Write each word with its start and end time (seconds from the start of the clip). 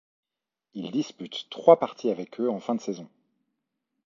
Il 0.73 0.89
dispute 0.89 1.45
trois 1.51 1.77
parties 1.77 2.09
avec 2.09 2.39
eux 2.39 2.49
en 2.49 2.59
fin 2.59 2.73
de 2.73 2.81
saison. 2.81 3.07